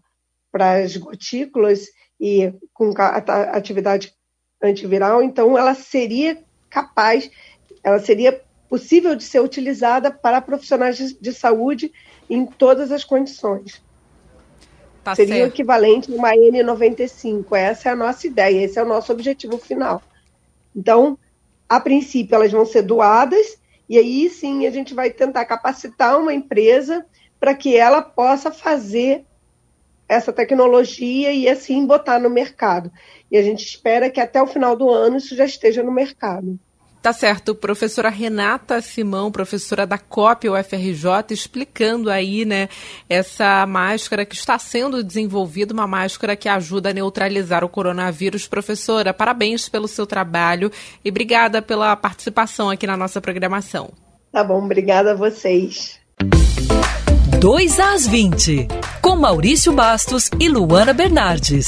as 0.53 0.97
gotículas 0.97 1.85
e 2.19 2.53
com 2.73 2.93
atividade 2.97 4.13
antiviral, 4.61 5.23
então 5.23 5.57
ela 5.57 5.73
seria 5.75 6.43
capaz, 6.69 7.31
ela 7.81 7.99
seria 7.99 8.41
possível 8.67 9.15
de 9.15 9.23
ser 9.23 9.39
utilizada 9.39 10.11
para 10.11 10.41
profissionais 10.41 10.97
de, 10.97 11.17
de 11.17 11.31
saúde 11.31 11.93
em 12.29 12.45
todas 12.45 12.91
as 12.91 13.05
condições. 13.05 13.81
Tá 15.03 15.15
seria 15.15 15.35
certo. 15.35 15.51
o 15.51 15.53
equivalente 15.53 16.11
a 16.11 16.15
uma 16.15 16.31
N95. 16.31 17.45
Essa 17.57 17.89
é 17.89 17.91
a 17.91 17.95
nossa 17.95 18.25
ideia, 18.25 18.63
esse 18.63 18.79
é 18.79 18.83
o 18.83 18.87
nosso 18.87 19.11
objetivo 19.11 19.57
final. 19.57 20.01
Então, 20.75 21.17
a 21.67 21.79
princípio, 21.79 22.35
elas 22.35 22.51
vão 22.51 22.65
ser 22.65 22.83
doadas, 22.83 23.57
e 23.89 23.97
aí 23.97 24.29
sim 24.29 24.65
a 24.65 24.71
gente 24.71 24.93
vai 24.93 25.09
tentar 25.09 25.45
capacitar 25.45 26.19
uma 26.19 26.33
empresa 26.33 27.05
para 27.39 27.53
que 27.53 27.75
ela 27.75 28.01
possa 28.01 28.51
fazer 28.51 29.25
essa 30.07 30.31
tecnologia 30.31 31.31
e 31.31 31.49
assim 31.49 31.85
botar 31.85 32.19
no 32.19 32.29
mercado. 32.29 32.91
E 33.29 33.37
a 33.37 33.41
gente 33.41 33.65
espera 33.65 34.09
que 34.09 34.21
até 34.21 34.41
o 34.41 34.47
final 34.47 34.75
do 34.75 34.89
ano 34.89 35.17
isso 35.17 35.35
já 35.35 35.45
esteja 35.45 35.83
no 35.83 35.91
mercado. 35.91 36.57
Tá 37.03 37.11
certo, 37.11 37.53
professora 37.53 38.07
Renata 38.07 38.79
Simão, 38.79 39.29
professora 39.29 39.85
da 39.85 39.97
COP 39.97 40.47
UFRJ, 40.47 41.31
explicando 41.31 42.09
aí, 42.09 42.45
né, 42.45 42.69
essa 43.09 43.65
máscara 43.67 44.25
que 44.25 44.35
está 44.35 44.57
sendo 44.57 45.03
desenvolvida, 45.03 45.73
uma 45.73 45.85
máscara 45.85 46.33
que 46.33 46.47
ajuda 46.47 46.91
a 46.91 46.93
neutralizar 46.93 47.61
o 47.61 47.67
coronavírus. 47.67 48.47
Professora, 48.47 49.13
parabéns 49.13 49.67
pelo 49.67 49.85
seu 49.85 50.07
trabalho 50.07 50.71
e 51.03 51.09
obrigada 51.09 51.61
pela 51.61 51.93
participação 51.97 52.69
aqui 52.69 52.87
na 52.87 52.95
nossa 52.95 53.19
programação. 53.19 53.91
Tá 54.31 54.41
bom, 54.41 54.63
obrigada 54.63 55.11
a 55.11 55.15
vocês. 55.15 55.99
2 57.37 57.79
às 57.81 58.07
20, 58.07 58.69
com 59.01 59.17
Maurício 59.17 59.73
Bastos 59.73 60.29
e 60.39 60.47
Luana 60.47 60.93
Bernardes. 60.93 61.65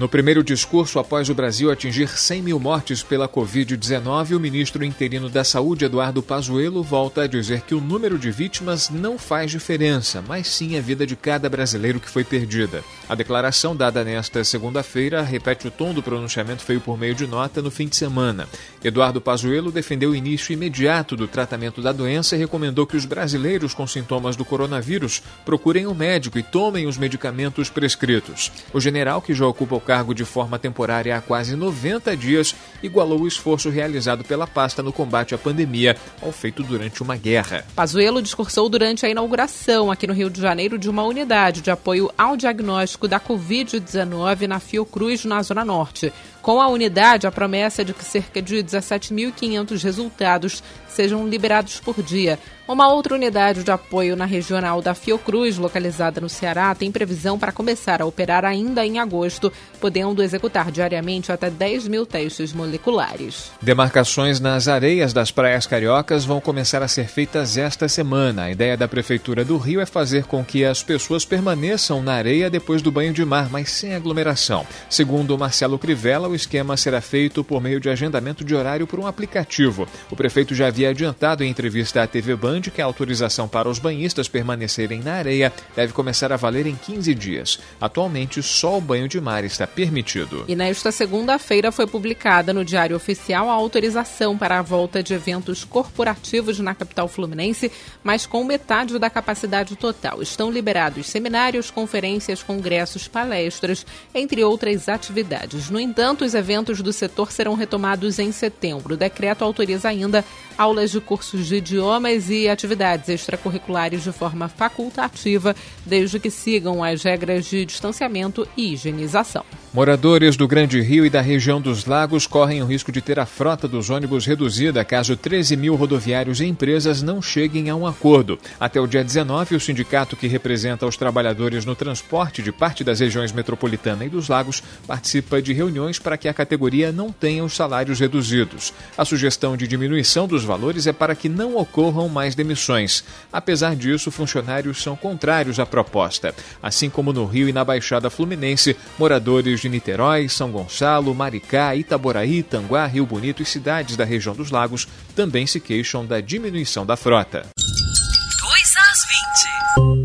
No 0.00 0.08
primeiro 0.08 0.42
discurso 0.42 0.98
após 0.98 1.28
o 1.28 1.34
Brasil 1.34 1.70
atingir 1.70 2.08
100 2.08 2.40
mil 2.40 2.58
mortes 2.58 3.02
pela 3.02 3.28
Covid-19, 3.28 4.34
o 4.34 4.40
ministro 4.40 4.82
interino 4.82 5.28
da 5.28 5.44
Saúde, 5.44 5.84
Eduardo 5.84 6.22
Pazuello, 6.22 6.82
volta 6.82 7.24
a 7.24 7.26
dizer 7.26 7.60
que 7.60 7.74
o 7.74 7.82
número 7.82 8.18
de 8.18 8.30
vítimas 8.30 8.88
não 8.88 9.18
faz 9.18 9.50
diferença, 9.50 10.24
mas 10.26 10.46
sim 10.46 10.78
a 10.78 10.80
vida 10.80 11.06
de 11.06 11.14
cada 11.14 11.50
brasileiro 11.50 12.00
que 12.00 12.08
foi 12.08 12.24
perdida. 12.24 12.82
A 13.10 13.14
declaração 13.14 13.76
dada 13.76 14.02
nesta 14.02 14.42
segunda-feira 14.42 15.20
repete 15.20 15.68
o 15.68 15.70
tom 15.70 15.92
do 15.92 16.02
pronunciamento 16.02 16.62
feito 16.62 16.80
por 16.80 16.96
meio 16.96 17.14
de 17.14 17.26
nota 17.26 17.60
no 17.60 17.70
fim 17.70 17.86
de 17.86 17.96
semana. 17.96 18.48
Eduardo 18.82 19.20
Pazuello 19.20 19.70
defendeu 19.70 20.12
o 20.12 20.16
início 20.16 20.54
imediato 20.54 21.14
do 21.14 21.28
tratamento 21.28 21.82
da 21.82 21.92
doença 21.92 22.34
e 22.34 22.38
recomendou 22.38 22.86
que 22.86 22.96
os 22.96 23.04
brasileiros 23.04 23.74
com 23.74 23.86
sintomas 23.86 24.34
do 24.34 24.46
coronavírus 24.46 25.22
procurem 25.44 25.86
um 25.86 25.92
médico 25.92 26.38
e 26.38 26.42
tomem 26.42 26.86
os 26.86 26.96
medicamentos 26.96 27.68
prescritos. 27.68 28.50
O 28.72 28.80
general, 28.80 29.20
que 29.20 29.34
já 29.34 29.46
ocupa 29.46 29.76
o 29.76 29.89
cargo 29.90 30.14
de 30.14 30.24
forma 30.24 30.56
temporária 30.56 31.16
há 31.16 31.20
quase 31.20 31.56
90 31.56 32.16
dias, 32.16 32.54
igualou 32.80 33.22
o 33.22 33.26
esforço 33.26 33.68
realizado 33.68 34.22
pela 34.22 34.46
pasta 34.46 34.84
no 34.84 34.92
combate 34.92 35.34
à 35.34 35.38
pandemia 35.38 35.96
ao 36.22 36.30
feito 36.30 36.62
durante 36.62 37.02
uma 37.02 37.16
guerra. 37.16 37.64
Pazuello 37.74 38.22
discursou 38.22 38.68
durante 38.68 39.04
a 39.04 39.10
inauguração 39.10 39.90
aqui 39.90 40.06
no 40.06 40.12
Rio 40.12 40.30
de 40.30 40.40
Janeiro 40.40 40.78
de 40.78 40.88
uma 40.88 41.02
unidade 41.02 41.60
de 41.60 41.72
apoio 41.72 42.08
ao 42.16 42.36
diagnóstico 42.36 43.08
da 43.08 43.18
Covid-19 43.18 44.46
na 44.46 44.60
Fiocruz, 44.60 45.24
na 45.24 45.42
Zona 45.42 45.64
Norte. 45.64 46.12
Com 46.42 46.60
a 46.60 46.68
unidade, 46.68 47.26
a 47.26 47.32
promessa 47.32 47.82
é 47.82 47.84
de 47.84 47.92
que 47.92 48.04
cerca 48.04 48.40
de 48.40 48.56
17.500 48.56 49.82
resultados 49.82 50.62
sejam 50.88 51.28
liberados 51.28 51.80
por 51.80 52.02
dia. 52.02 52.38
Uma 52.70 52.92
outra 52.92 53.16
unidade 53.16 53.64
de 53.64 53.70
apoio 53.72 54.14
na 54.14 54.24
regional 54.24 54.80
da 54.80 54.94
Fiocruz, 54.94 55.58
localizada 55.58 56.20
no 56.20 56.28
Ceará, 56.28 56.72
tem 56.72 56.92
previsão 56.92 57.36
para 57.36 57.50
começar 57.50 58.00
a 58.00 58.06
operar 58.06 58.44
ainda 58.44 58.86
em 58.86 59.00
agosto, 59.00 59.52
podendo 59.80 60.22
executar 60.22 60.70
diariamente 60.70 61.32
até 61.32 61.50
10 61.50 61.88
mil 61.88 62.06
testes 62.06 62.52
moleculares. 62.52 63.50
Demarcações 63.60 64.38
nas 64.38 64.68
areias 64.68 65.12
das 65.12 65.32
praias 65.32 65.66
cariocas 65.66 66.24
vão 66.24 66.40
começar 66.40 66.80
a 66.80 66.86
ser 66.86 67.08
feitas 67.08 67.56
esta 67.56 67.88
semana. 67.88 68.44
A 68.44 68.52
ideia 68.52 68.76
da 68.76 68.86
Prefeitura 68.86 69.44
do 69.44 69.58
Rio 69.58 69.80
é 69.80 69.86
fazer 69.86 70.26
com 70.26 70.44
que 70.44 70.64
as 70.64 70.80
pessoas 70.80 71.24
permaneçam 71.24 72.00
na 72.00 72.12
areia 72.12 72.48
depois 72.48 72.82
do 72.82 72.92
banho 72.92 73.12
de 73.12 73.24
mar, 73.24 73.48
mas 73.50 73.72
sem 73.72 73.96
aglomeração. 73.96 74.64
Segundo 74.88 75.36
Marcelo 75.36 75.76
Crivella, 75.76 76.28
o 76.30 76.34
esquema 76.34 76.76
será 76.76 77.00
feito 77.00 77.42
por 77.42 77.60
meio 77.60 77.80
de 77.80 77.90
agendamento 77.90 78.44
de 78.44 78.54
horário 78.54 78.86
por 78.86 78.98
um 78.98 79.06
aplicativo. 79.06 79.86
O 80.10 80.16
prefeito 80.16 80.54
já 80.54 80.68
havia 80.68 80.90
adiantado 80.90 81.42
em 81.42 81.50
entrevista 81.50 82.02
à 82.02 82.06
TV 82.06 82.36
Band 82.36 82.62
que 82.62 82.80
a 82.80 82.84
autorização 82.84 83.48
para 83.48 83.68
os 83.68 83.78
banhistas 83.78 84.28
permanecerem 84.28 85.00
na 85.00 85.14
areia 85.14 85.52
deve 85.74 85.92
começar 85.92 86.32
a 86.32 86.36
valer 86.36 86.66
em 86.66 86.76
15 86.76 87.14
dias. 87.14 87.60
Atualmente, 87.80 88.42
só 88.42 88.78
o 88.78 88.80
banho 88.80 89.08
de 89.08 89.20
mar 89.20 89.44
está 89.44 89.66
permitido. 89.66 90.44
E 90.46 90.56
nesta 90.56 90.92
segunda-feira 90.92 91.72
foi 91.72 91.86
publicada 91.86 92.52
no 92.52 92.64
Diário 92.64 92.96
Oficial 92.96 93.48
a 93.48 93.52
autorização 93.52 94.38
para 94.38 94.58
a 94.58 94.62
volta 94.62 95.02
de 95.02 95.14
eventos 95.14 95.64
corporativos 95.64 96.58
na 96.58 96.74
capital 96.74 97.08
fluminense, 97.08 97.70
mas 98.02 98.26
com 98.26 98.44
metade 98.44 98.98
da 98.98 99.10
capacidade 99.10 99.76
total. 99.76 100.22
Estão 100.22 100.50
liberados 100.50 101.06
seminários, 101.06 101.70
conferências, 101.70 102.42
congressos, 102.42 103.08
palestras, 103.08 103.84
entre 104.14 104.44
outras 104.44 104.88
atividades. 104.88 105.70
No 105.70 105.80
entanto, 105.80 106.19
os 106.24 106.34
eventos 106.34 106.80
do 106.80 106.92
setor 106.92 107.32
serão 107.32 107.54
retomados 107.54 108.18
em 108.18 108.32
setembro. 108.32 108.94
O 108.94 108.96
decreto 108.96 109.42
autoriza 109.42 109.88
ainda 109.88 110.24
aulas 110.56 110.90
de 110.90 111.00
cursos 111.00 111.46
de 111.46 111.56
idiomas 111.56 112.28
e 112.28 112.48
atividades 112.48 113.08
extracurriculares 113.08 114.02
de 114.02 114.12
forma 114.12 114.48
facultativa, 114.48 115.54
desde 115.86 116.20
que 116.20 116.30
sigam 116.30 116.84
as 116.84 117.02
regras 117.02 117.46
de 117.46 117.64
distanciamento 117.64 118.46
e 118.56 118.72
higienização. 118.72 119.44
Moradores 119.72 120.36
do 120.36 120.48
Grande 120.48 120.80
Rio 120.80 121.06
e 121.06 121.10
da 121.10 121.20
região 121.20 121.60
dos 121.60 121.84
Lagos 121.84 122.26
correm 122.26 122.60
o 122.60 122.66
risco 122.66 122.90
de 122.90 123.00
ter 123.00 123.20
a 123.20 123.24
frota 123.24 123.68
dos 123.68 123.88
ônibus 123.88 124.26
reduzida 124.26 124.84
caso 124.84 125.16
13 125.16 125.56
mil 125.56 125.76
rodoviários 125.76 126.40
e 126.40 126.44
empresas 126.44 127.02
não 127.02 127.22
cheguem 127.22 127.70
a 127.70 127.76
um 127.76 127.86
acordo. 127.86 128.36
Até 128.58 128.80
o 128.80 128.86
dia 128.86 129.04
19, 129.04 129.54
o 129.54 129.60
sindicato 129.60 130.16
que 130.16 130.26
representa 130.26 130.86
os 130.86 130.96
trabalhadores 130.96 131.64
no 131.64 131.76
transporte 131.76 132.42
de 132.42 132.50
parte 132.50 132.82
das 132.82 132.98
regiões 132.98 133.30
metropolitana 133.30 134.04
e 134.04 134.08
dos 134.08 134.28
Lagos 134.28 134.60
participa 134.88 135.40
de 135.40 135.52
reuniões 135.52 136.00
para 136.00 136.09
que 136.16 136.28
a 136.28 136.34
categoria 136.34 136.92
não 136.92 137.12
tenha 137.12 137.44
os 137.44 137.54
salários 137.54 138.00
reduzidos. 138.00 138.72
A 138.96 139.04
sugestão 139.04 139.56
de 139.56 139.66
diminuição 139.66 140.26
dos 140.26 140.44
valores 140.44 140.86
é 140.86 140.92
para 140.92 141.14
que 141.14 141.28
não 141.28 141.56
ocorram 141.56 142.08
mais 142.08 142.34
demissões. 142.34 143.04
Apesar 143.32 143.76
disso, 143.76 144.10
funcionários 144.10 144.82
são 144.82 144.96
contrários 144.96 145.58
à 145.58 145.66
proposta. 145.66 146.34
Assim 146.62 146.90
como 146.90 147.12
no 147.12 147.24
Rio 147.24 147.48
e 147.48 147.52
na 147.52 147.64
Baixada 147.64 148.10
Fluminense, 148.10 148.76
moradores 148.98 149.60
de 149.60 149.68
Niterói, 149.68 150.28
São 150.28 150.50
Gonçalo, 150.50 151.14
Maricá, 151.14 151.74
Itaboraí, 151.74 152.42
Tanguá, 152.42 152.86
Rio 152.86 153.06
Bonito 153.06 153.42
e 153.42 153.46
cidades 153.46 153.96
da 153.96 154.04
região 154.04 154.34
dos 154.34 154.50
lagos 154.50 154.88
também 155.14 155.46
se 155.46 155.60
queixam 155.60 156.06
da 156.06 156.20
diminuição 156.20 156.86
da 156.86 156.96
frota. 156.96 157.46
2 157.56 158.76
às 158.76 159.94
20. 159.96 159.99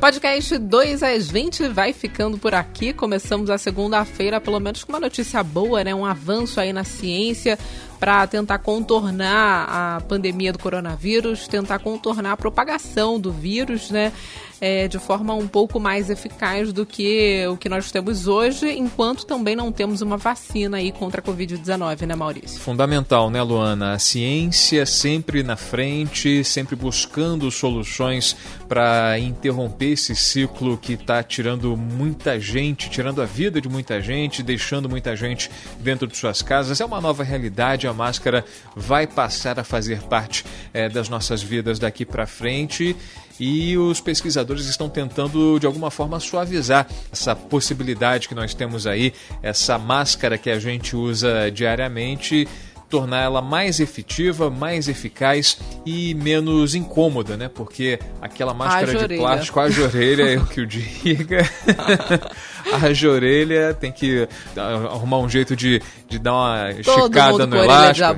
Podcast 0.00 0.56
2 0.56 1.02
às 1.02 1.28
20 1.28 1.68
vai 1.70 1.92
ficando 1.92 2.38
por 2.38 2.54
aqui. 2.54 2.92
Começamos 2.92 3.50
a 3.50 3.58
segunda-feira, 3.58 4.40
pelo 4.40 4.60
menos 4.60 4.84
com 4.84 4.92
uma 4.92 5.00
notícia 5.00 5.42
boa, 5.42 5.82
né? 5.82 5.92
Um 5.92 6.06
avanço 6.06 6.60
aí 6.60 6.72
na 6.72 6.84
ciência 6.84 7.58
para 7.98 8.26
tentar 8.26 8.58
contornar 8.58 9.66
a 9.68 10.00
pandemia 10.02 10.52
do 10.52 10.58
coronavírus, 10.58 11.48
tentar 11.48 11.78
contornar 11.80 12.32
a 12.32 12.36
propagação 12.36 13.18
do 13.18 13.32
vírus, 13.32 13.90
né? 13.90 14.12
É, 14.60 14.88
de 14.88 14.98
forma 14.98 15.34
um 15.34 15.46
pouco 15.46 15.78
mais 15.78 16.10
eficaz 16.10 16.72
do 16.72 16.84
que 16.84 17.46
o 17.46 17.56
que 17.56 17.68
nós 17.68 17.92
temos 17.92 18.26
hoje, 18.26 18.68
enquanto 18.76 19.24
também 19.24 19.54
não 19.54 19.70
temos 19.70 20.02
uma 20.02 20.16
vacina 20.16 20.78
aí 20.78 20.90
contra 20.90 21.20
a 21.20 21.24
Covid-19, 21.24 22.04
né, 22.04 22.16
Maurício? 22.16 22.58
Fundamental, 22.58 23.30
né, 23.30 23.40
Luana? 23.40 23.92
A 23.92 24.00
ciência 24.00 24.84
sempre 24.84 25.44
na 25.44 25.54
frente, 25.54 26.42
sempre 26.42 26.74
buscando 26.74 27.48
soluções 27.52 28.36
para 28.68 29.16
interromper 29.20 29.92
esse 29.92 30.16
ciclo 30.16 30.76
que 30.76 30.94
está 30.94 31.22
tirando 31.22 31.76
muita 31.76 32.40
gente, 32.40 32.90
tirando 32.90 33.22
a 33.22 33.26
vida 33.26 33.60
de 33.60 33.68
muita 33.68 34.00
gente, 34.00 34.42
deixando 34.42 34.88
muita 34.88 35.14
gente 35.14 35.48
dentro 35.78 36.08
de 36.08 36.16
suas 36.16 36.42
casas. 36.42 36.80
É 36.80 36.84
uma 36.84 37.00
nova 37.00 37.22
realidade, 37.22 37.86
a 37.88 37.92
máscara 37.92 38.44
vai 38.76 39.06
passar 39.06 39.58
a 39.58 39.64
fazer 39.64 40.02
parte 40.02 40.44
é, 40.72 40.88
das 40.88 41.08
nossas 41.08 41.42
vidas 41.42 41.78
daqui 41.78 42.04
para 42.04 42.26
frente 42.26 42.96
e 43.40 43.76
os 43.76 44.00
pesquisadores 44.00 44.66
estão 44.66 44.88
tentando 44.88 45.58
de 45.58 45.66
alguma 45.66 45.90
forma 45.90 46.18
suavizar 46.18 46.86
essa 47.12 47.36
possibilidade 47.36 48.28
que 48.28 48.34
nós 48.34 48.52
temos 48.52 48.86
aí, 48.86 49.12
essa 49.42 49.78
máscara 49.78 50.36
que 50.36 50.50
a 50.50 50.58
gente 50.58 50.96
usa 50.96 51.50
diariamente 51.50 52.48
torná-la 52.88 53.42
mais 53.42 53.80
efetiva, 53.80 54.50
mais 54.50 54.88
eficaz 54.88 55.58
e 55.84 56.14
menos 56.14 56.74
incômoda, 56.74 57.36
né? 57.36 57.48
Porque 57.48 57.98
aquela 58.20 58.54
máscara 58.54 59.06
de 59.06 59.16
plástico, 59.16 59.60
a 59.60 59.64
orelha, 59.64 60.22
é 60.22 60.38
o 60.38 60.46
que 60.46 60.60
o 60.62 60.66
diga. 60.66 61.42
a 62.72 63.10
orelha 63.10 63.74
tem 63.74 63.90
que 63.90 64.28
arrumar 64.56 65.18
um 65.18 65.28
jeito 65.28 65.56
de, 65.56 65.80
de 66.08 66.18
dar 66.18 66.34
uma 66.34 66.70
esticada 66.70 67.46
no 67.46 67.56
elástico. 67.64 68.08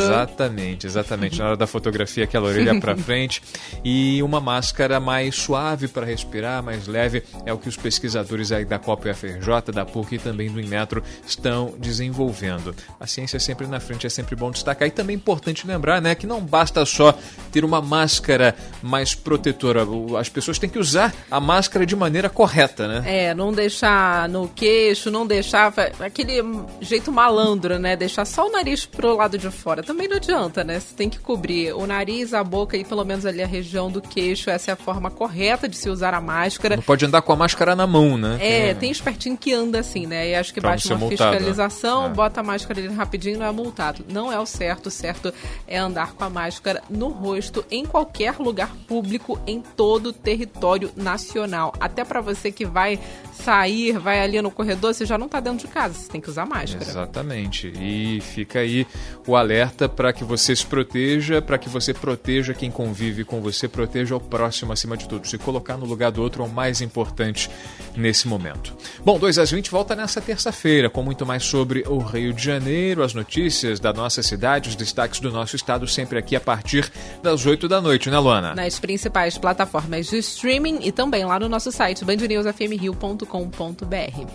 Exatamente, 0.00 0.86
exatamente. 0.86 1.38
Na 1.38 1.46
hora 1.46 1.56
da 1.56 1.66
fotografia, 1.66 2.24
aquela 2.24 2.48
orelha 2.48 2.80
para 2.80 2.96
frente. 2.98 3.42
E 3.84 4.22
uma 4.22 4.40
máscara 4.40 5.00
mais 5.00 5.34
suave 5.34 5.88
para 5.88 6.06
respirar, 6.06 6.62
mais 6.62 6.86
leve, 6.86 7.22
é 7.44 7.52
o 7.52 7.58
que 7.58 7.68
os 7.68 7.76
pesquisadores 7.76 8.52
aí 8.52 8.64
da 8.64 8.78
COP 8.78 9.08
UFRJ, 9.08 9.72
da 9.72 9.84
PUC 9.84 10.14
e 10.14 10.18
também 10.18 10.50
do 10.50 10.60
Inmetro 10.60 11.02
estão 11.26 11.74
desenvolvendo. 11.78 12.74
A 12.98 13.06
ciência 13.06 13.36
é 13.36 13.40
sempre 13.40 13.66
na 13.66 13.80
frente, 13.80 14.06
é 14.06 14.10
sempre 14.10 14.34
bom 14.36 14.50
destacar. 14.50 14.88
E 14.88 14.90
também 14.90 15.14
é 15.14 15.18
importante 15.18 15.66
lembrar 15.66 16.00
né, 16.00 16.14
que 16.14 16.26
não 16.26 16.40
basta 16.40 16.84
só 16.84 17.16
ter 17.52 17.64
uma 17.64 17.80
máscara 17.80 18.54
mais 18.82 19.14
protetora. 19.14 19.82
As 20.18 20.28
pessoas 20.28 20.58
têm 20.58 20.68
que 20.68 20.78
usar 20.78 21.14
a 21.30 21.40
máscara 21.40 21.84
de 21.84 21.96
maneira 21.96 22.28
correta, 22.28 22.86
né? 22.86 23.02
É, 23.06 23.34
não 23.34 23.52
deixar 23.52 23.89
no 24.30 24.48
queixo, 24.48 25.10
não 25.10 25.26
deixar 25.26 25.72
aquele 26.00 26.42
jeito 26.80 27.10
malandro, 27.10 27.78
né? 27.78 27.96
Deixar 27.96 28.24
só 28.24 28.46
o 28.46 28.50
nariz 28.50 28.86
pro 28.86 29.16
lado 29.16 29.38
de 29.38 29.50
fora. 29.50 29.82
Também 29.82 30.08
não 30.08 30.16
adianta, 30.16 30.64
né? 30.64 30.80
Você 30.80 30.94
tem 30.94 31.08
que 31.08 31.18
cobrir 31.18 31.72
o 31.72 31.86
nariz, 31.86 32.34
a 32.34 32.42
boca 32.42 32.76
e 32.76 32.84
pelo 32.84 33.04
menos 33.04 33.26
ali 33.26 33.42
a 33.42 33.46
região 33.46 33.90
do 33.90 34.00
queixo. 34.00 34.50
Essa 34.50 34.70
é 34.70 34.74
a 34.74 34.76
forma 34.76 35.10
correta 35.10 35.68
de 35.68 35.76
se 35.76 35.88
usar 35.88 36.14
a 36.14 36.20
máscara. 36.20 36.76
Não 36.76 36.82
pode 36.82 37.04
andar 37.04 37.22
com 37.22 37.32
a 37.32 37.36
máscara 37.36 37.76
na 37.76 37.86
mão, 37.86 38.16
né? 38.16 38.38
É, 38.40 38.68
tem, 38.68 38.80
tem 38.80 38.90
espertinho 38.90 39.36
que 39.36 39.52
anda 39.52 39.80
assim, 39.80 40.06
né? 40.06 40.30
E 40.30 40.34
acho 40.34 40.52
que 40.52 40.60
bate 40.60 40.86
uma 40.88 40.98
multado, 40.98 41.32
fiscalização, 41.32 42.08
né? 42.08 42.14
bota 42.14 42.40
a 42.40 42.42
máscara 42.42 42.80
ali 42.80 42.88
rapidinho 42.94 43.36
e 43.36 43.38
não 43.38 43.46
é 43.46 43.52
multado. 43.52 44.04
Não 44.08 44.32
é 44.32 44.38
o 44.38 44.46
certo. 44.46 44.86
O 44.86 44.90
certo 44.90 45.32
é 45.66 45.78
andar 45.78 46.12
com 46.12 46.24
a 46.24 46.30
máscara 46.30 46.82
no 46.88 47.08
rosto 47.08 47.64
em 47.70 47.84
qualquer 47.84 48.38
lugar 48.38 48.70
público 48.86 49.38
em 49.46 49.60
todo 49.60 50.08
o 50.08 50.12
território 50.12 50.90
nacional. 50.96 51.72
Até 51.80 52.04
para 52.04 52.20
você 52.20 52.50
que 52.50 52.64
vai 52.64 52.98
sair, 53.32 53.69
vai 53.92 54.20
ali 54.20 54.40
no 54.40 54.50
corredor, 54.50 54.94
você 54.94 55.04
já 55.04 55.16
não 55.16 55.26
está 55.26 55.40
dentro 55.40 55.66
de 55.66 55.72
casa, 55.72 55.94
você 55.94 56.10
tem 56.10 56.20
que 56.20 56.28
usar 56.28 56.46
máscara. 56.46 56.82
Exatamente. 56.82 57.72
E 57.78 58.20
fica 58.20 58.60
aí 58.60 58.86
o 59.26 59.36
alerta 59.36 59.88
para 59.88 60.12
que 60.12 60.24
você 60.24 60.54
se 60.54 60.64
proteja, 60.64 61.40
para 61.40 61.58
que 61.58 61.68
você 61.68 61.92
proteja 61.92 62.54
quem 62.54 62.70
convive 62.70 63.24
com 63.24 63.40
você, 63.40 63.68
proteja 63.68 64.16
o 64.16 64.20
próximo 64.20 64.72
acima 64.72 64.96
de 64.96 65.08
tudo. 65.08 65.26
Se 65.26 65.38
colocar 65.38 65.76
no 65.76 65.86
lugar 65.86 66.10
do 66.10 66.22
outro 66.22 66.42
é 66.42 66.46
o 66.46 66.48
mais 66.48 66.80
importante 66.80 67.50
nesse 67.96 68.28
momento. 68.28 68.76
Bom, 69.04 69.18
2 69.18 69.38
às 69.38 69.50
20 69.50 69.70
volta 69.70 69.94
nessa 69.94 70.20
terça-feira 70.20 70.88
com 70.90 71.02
muito 71.02 71.26
mais 71.26 71.44
sobre 71.44 71.84
o 71.86 71.98
Rio 71.98 72.32
de 72.32 72.42
Janeiro, 72.42 73.02
as 73.02 73.14
notícias 73.14 73.80
da 73.80 73.92
nossa 73.92 74.22
cidade, 74.22 74.68
os 74.68 74.76
destaques 74.76 75.20
do 75.20 75.30
nosso 75.30 75.56
estado, 75.56 75.86
sempre 75.86 76.18
aqui 76.18 76.36
a 76.36 76.40
partir 76.40 76.90
das 77.22 77.46
8 77.46 77.68
da 77.68 77.80
noite, 77.80 78.10
né, 78.10 78.18
Luana? 78.18 78.54
Nas 78.54 78.78
principais 78.78 79.38
plataformas 79.38 80.08
de 80.08 80.18
streaming 80.18 80.80
e 80.82 80.92
também 80.92 81.24
lá 81.24 81.38
no 81.38 81.48
nosso 81.48 81.70
site 81.72 82.04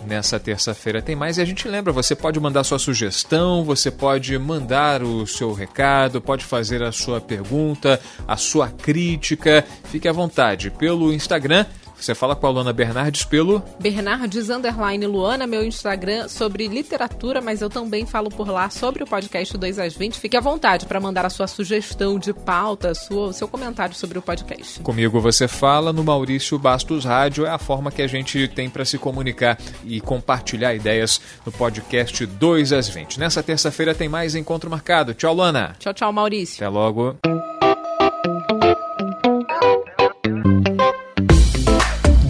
Nessa 0.06 0.38
terça-feira 0.38 1.02
tem 1.02 1.16
mais 1.16 1.38
e 1.38 1.40
a 1.40 1.44
gente 1.44 1.66
lembra, 1.66 1.92
você 1.92 2.14
pode 2.14 2.38
mandar 2.38 2.62
sua 2.64 2.78
sugestão, 2.78 3.64
você 3.64 3.90
pode 3.90 4.38
mandar 4.38 5.02
o 5.02 5.26
seu 5.26 5.52
recado, 5.52 6.20
pode 6.20 6.44
fazer 6.44 6.82
a 6.82 6.92
sua 6.92 7.20
pergunta, 7.20 8.00
a 8.26 8.36
sua 8.36 8.68
crítica. 8.68 9.64
Fique 9.84 10.06
à 10.06 10.12
vontade 10.12 10.70
pelo 10.70 11.12
Instagram 11.12 11.66
você 11.98 12.14
fala 12.14 12.36
com 12.36 12.46
a 12.46 12.50
Luana 12.50 12.72
Bernardes 12.72 13.24
pelo. 13.24 13.62
Bernardes 13.80 14.50
Underline 14.50 15.06
Luana, 15.06 15.46
meu 15.46 15.64
Instagram 15.64 16.28
sobre 16.28 16.68
literatura, 16.68 17.40
mas 17.40 17.62
eu 17.62 17.70
também 17.70 18.06
falo 18.06 18.30
por 18.30 18.48
lá 18.48 18.70
sobre 18.70 19.02
o 19.02 19.06
podcast 19.06 19.56
2 19.56 19.78
às 19.78 19.94
20. 19.94 20.18
Fique 20.18 20.36
à 20.36 20.40
vontade 20.40 20.86
para 20.86 21.00
mandar 21.00 21.24
a 21.24 21.30
sua 21.30 21.46
sugestão 21.46 22.18
de 22.18 22.32
pauta, 22.32 22.94
sua, 22.94 23.28
o 23.28 23.32
seu 23.32 23.48
comentário 23.48 23.94
sobre 23.94 24.18
o 24.18 24.22
podcast. 24.22 24.80
Comigo 24.80 25.20
você 25.20 25.48
fala 25.48 25.92
no 25.92 26.04
Maurício 26.04 26.58
Bastos 26.58 27.04
Rádio, 27.04 27.46
é 27.46 27.50
a 27.50 27.58
forma 27.58 27.90
que 27.90 28.02
a 28.02 28.06
gente 28.06 28.46
tem 28.48 28.68
para 28.68 28.84
se 28.84 28.98
comunicar 28.98 29.58
e 29.84 30.00
compartilhar 30.00 30.74
ideias 30.74 31.20
no 31.44 31.52
podcast 31.52 32.24
2 32.26 32.72
às 32.72 32.88
20. 32.88 33.18
Nessa 33.18 33.42
terça-feira 33.42 33.94
tem 33.94 34.08
mais 34.08 34.34
encontro 34.34 34.70
marcado. 34.70 35.14
Tchau, 35.14 35.34
Luana. 35.34 35.74
Tchau, 35.78 35.94
tchau, 35.94 36.12
Maurício. 36.12 36.56
Até 36.56 36.68
logo. 36.68 37.16